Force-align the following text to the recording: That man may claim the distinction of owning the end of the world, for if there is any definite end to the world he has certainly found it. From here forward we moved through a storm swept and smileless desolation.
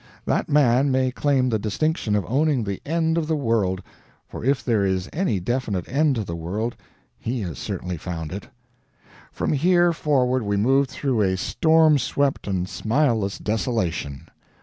That 0.25 0.49
man 0.49 0.89
may 0.91 1.11
claim 1.11 1.49
the 1.49 1.59
distinction 1.59 2.15
of 2.15 2.25
owning 2.27 2.63
the 2.63 2.81
end 2.87 3.19
of 3.19 3.27
the 3.27 3.35
world, 3.35 3.83
for 4.27 4.43
if 4.43 4.65
there 4.65 4.83
is 4.83 5.07
any 5.13 5.39
definite 5.39 5.87
end 5.87 6.15
to 6.15 6.23
the 6.23 6.35
world 6.35 6.75
he 7.19 7.41
has 7.41 7.59
certainly 7.59 7.97
found 7.97 8.31
it. 8.31 8.47
From 9.31 9.53
here 9.53 9.93
forward 9.93 10.41
we 10.41 10.57
moved 10.57 10.89
through 10.89 11.21
a 11.21 11.37
storm 11.37 11.99
swept 11.99 12.47
and 12.47 12.67
smileless 12.67 13.37
desolation. 13.37 14.27